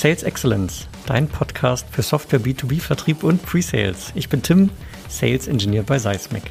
[0.00, 4.12] Sales Excellence, dein Podcast für Software B2B-Vertrieb und Pre-Sales.
[4.14, 4.70] Ich bin Tim,
[5.10, 6.42] Sales Engineer bei Seismic.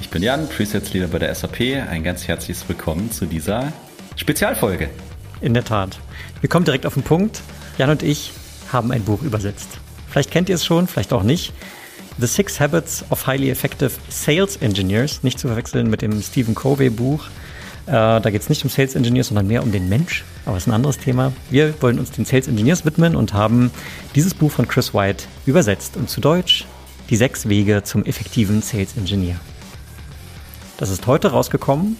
[0.00, 1.60] Ich bin Jan, Pre-Sales Leader bei der SAP.
[1.88, 3.72] Ein ganz herzliches Willkommen zu dieser
[4.16, 4.90] Spezialfolge.
[5.40, 5.98] In der Tat.
[6.42, 7.40] Wir kommen direkt auf den Punkt.
[7.78, 8.32] Jan und ich
[8.70, 9.80] haben ein Buch übersetzt.
[10.10, 11.54] Vielleicht kennt ihr es schon, vielleicht auch nicht.
[12.18, 16.90] The Six Habits of Highly Effective Sales Engineers, nicht zu verwechseln mit dem Stephen Covey
[16.90, 17.28] Buch.
[17.88, 20.24] Äh, da geht es nicht um Sales Engineers, sondern mehr um den Mensch.
[20.44, 21.32] Aber es ist ein anderes Thema.
[21.48, 23.70] Wir wollen uns den Sales Engineers widmen und haben
[24.14, 26.66] dieses Buch von Chris White übersetzt und zu Deutsch
[27.08, 29.36] die sechs Wege zum effektiven Sales Engineer.
[30.76, 31.96] Das ist heute rausgekommen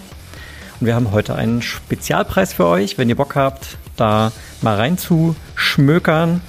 [0.79, 4.99] und wir haben heute einen Spezialpreis für euch, wenn ihr Bock habt, da mal rein
[4.99, 6.43] zu schmökern.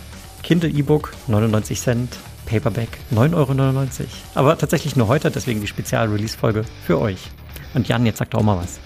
[0.44, 3.58] Kindle E-Book 99 Cent, Paperback 9,99 Euro.
[4.36, 7.20] Aber tatsächlich nur heute, deswegen die Spezial-Release-Folge für euch.
[7.74, 8.80] Und Jan, jetzt sagt auch mal was.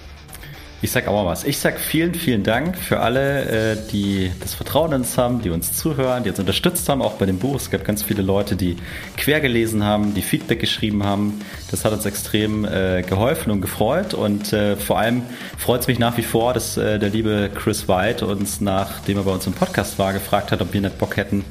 [0.83, 1.45] Ich sag auch mal was.
[1.45, 5.49] Ich sag vielen, vielen Dank für alle, äh, die das Vertrauen in uns haben, die
[5.49, 7.55] uns zuhören, die uns unterstützt haben, auch bei dem Buch.
[7.55, 8.75] Es gab ganz viele Leute, die
[9.15, 11.39] quer gelesen haben, die Feedback geschrieben haben.
[11.71, 14.13] Das hat uns extrem äh, geholfen und gefreut.
[14.13, 15.21] Und äh, vor allem
[15.57, 19.31] freut es mich nach wie vor, dass der liebe Chris White uns, nachdem er bei
[19.31, 21.45] uns im Podcast war, gefragt hat, ob wir nicht Bock hätten,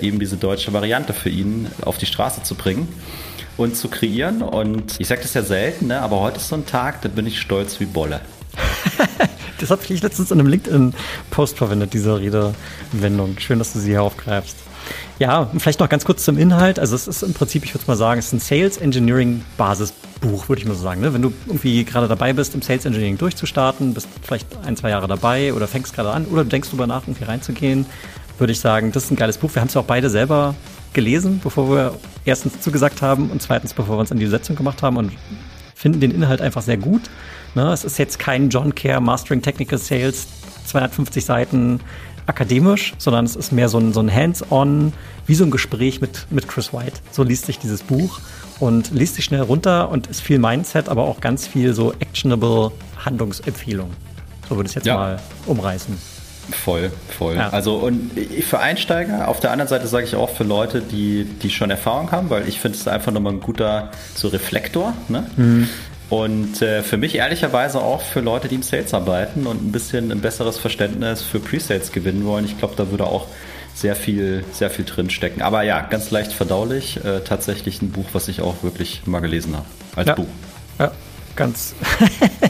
[0.00, 2.86] eben diese deutsche Variante für ihn auf die Straße zu bringen
[3.56, 4.42] und zu kreieren.
[4.42, 6.00] Und ich sage das ja selten, ne?
[6.00, 8.20] aber heute ist so ein Tag, da bin ich stolz wie Bolle.
[9.60, 13.38] das habe ich letztens in einem LinkedIn-Post verwendet, diese Redewendung.
[13.38, 14.56] Schön, dass du sie hier aufgreifst.
[15.18, 16.78] Ja, vielleicht noch ganz kurz zum Inhalt.
[16.78, 20.48] Also es ist im Prinzip, ich würde mal sagen, es ist ein Sales Engineering Basisbuch,
[20.48, 21.00] würde ich mal so sagen.
[21.00, 21.14] Ne?
[21.14, 25.08] Wenn du irgendwie gerade dabei bist, im Sales Engineering durchzustarten, bist vielleicht ein, zwei Jahre
[25.08, 27.86] dabei oder fängst gerade an oder denkst darüber nach, irgendwie reinzugehen,
[28.38, 29.54] würde ich sagen, das ist ein geiles Buch.
[29.54, 30.54] Wir haben es ja auch beide selber
[30.92, 34.82] gelesen, bevor wir erstens zugesagt haben und zweitens, bevor wir uns an die Setzung gemacht
[34.82, 35.12] haben und
[35.76, 37.02] finden den Inhalt einfach sehr gut.
[37.54, 37.70] Ne?
[37.70, 40.26] Es ist jetzt kein John Care Mastering Technical Sales,
[40.64, 41.80] 250 Seiten
[42.26, 44.92] akademisch, sondern es ist mehr so ein, so ein Hands-on,
[45.26, 47.00] wie so ein Gespräch mit, mit Chris White.
[47.12, 48.20] So liest sich dieses Buch
[48.58, 52.72] und liest sich schnell runter und ist viel Mindset, aber auch ganz viel so actionable
[53.04, 53.90] Handlungsempfehlung.
[54.48, 54.96] So würde ich es jetzt ja.
[54.96, 56.15] mal umreißen.
[56.50, 57.36] Voll, voll.
[57.36, 57.48] Ja.
[57.50, 58.12] Also und
[58.42, 62.12] für Einsteiger, auf der anderen Seite sage ich auch für Leute, die, die schon Erfahrung
[62.12, 64.94] haben, weil ich finde es einfach nochmal ein guter so Reflektor.
[65.08, 65.26] Ne?
[65.36, 65.68] Mhm.
[66.08, 70.12] Und äh, für mich ehrlicherweise auch für Leute, die im Sales arbeiten und ein bisschen
[70.12, 72.44] ein besseres Verständnis für Pre-Sales gewinnen wollen.
[72.44, 73.26] Ich glaube, da würde auch
[73.74, 75.42] sehr viel, sehr viel drin stecken.
[75.42, 77.04] Aber ja, ganz leicht verdaulich.
[77.04, 79.66] Äh, tatsächlich ein Buch, was ich auch wirklich mal gelesen habe.
[79.96, 80.14] Als ja.
[80.14, 80.28] Buch.
[80.78, 80.92] Ja,
[81.34, 81.74] ganz,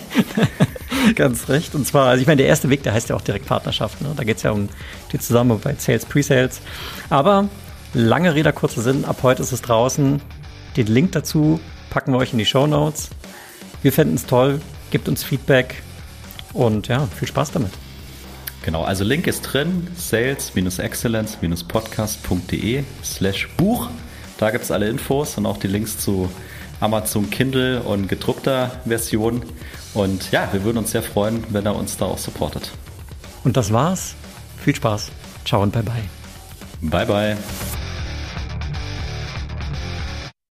[1.14, 1.74] ganz recht.
[1.74, 4.00] Und zwar, also ich meine, der erste Weg, der heißt ja auch direkt Partnerschaft.
[4.00, 4.12] Ne?
[4.16, 4.68] Da geht es ja um
[5.12, 6.60] die Zusammenarbeit Sales, Pre-Sales.
[7.10, 7.48] Aber
[7.94, 9.04] lange Rede, kurzer Sinn.
[9.04, 10.20] Ab heute ist es draußen.
[10.76, 13.10] Den Link dazu packen wir euch in die Show Notes.
[13.82, 14.60] Wir fänden es toll.
[14.90, 15.82] Gebt uns Feedback
[16.52, 17.70] und ja, viel Spaß damit.
[18.64, 23.88] Genau, also Link ist drin, sales-excellence-podcast.de slash Buch.
[24.38, 26.28] Da gibt es alle Infos und auch die Links zu
[26.80, 29.42] Amazon Kindle und gedruckter Version.
[29.94, 32.70] Und ja, wir würden uns sehr freuen, wenn er uns da auch supportet.
[33.44, 34.14] Und das war's.
[34.58, 35.10] Viel Spaß.
[35.44, 36.02] Ciao und bye bye.
[36.82, 37.36] Bye bye.